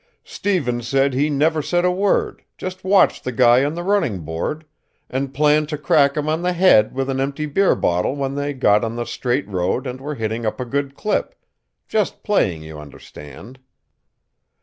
"Stevens 0.23 0.87
said 0.87 1.13
he 1.13 1.29
never 1.29 1.61
said 1.61 1.85
a 1.85 1.91
word, 1.91 2.43
just 2.57 2.83
watched 2.83 3.23
the 3.23 3.31
guy 3.31 3.63
on 3.63 3.75
the 3.75 3.83
running 3.83 4.21
board, 4.21 4.65
and 5.11 5.31
planned 5.31 5.69
to 5.69 5.77
crack 5.77 6.17
him 6.17 6.27
on 6.27 6.41
the 6.41 6.53
head 6.53 6.91
with 6.95 7.07
an 7.07 7.19
empty 7.19 7.45
beer 7.45 7.75
bottle 7.75 8.15
when 8.15 8.33
they 8.33 8.51
got 8.51 8.83
on 8.83 8.95
the 8.95 9.05
straight 9.05 9.47
road 9.47 9.85
and 9.85 10.01
were 10.01 10.15
hitting 10.15 10.43
up 10.43 10.59
a 10.59 10.65
good 10.65 10.95
clip 10.95 11.35
just 11.87 12.23
playing, 12.23 12.63
you 12.63 12.79
understand. 12.79 13.59